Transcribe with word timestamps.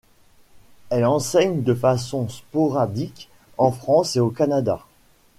Elle 0.89 1.05
enseigne 1.05 1.61
de 1.61 1.75
façon 1.75 2.27
sporadique 2.27 3.29
en 3.59 3.71
France 3.71 4.15
et 4.15 4.19
au 4.19 4.31
Canada. 4.31 4.83